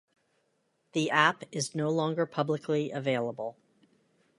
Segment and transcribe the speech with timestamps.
[0.93, 3.55] The app is no longer publicly available.